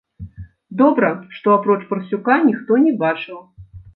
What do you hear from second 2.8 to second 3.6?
не бачыў.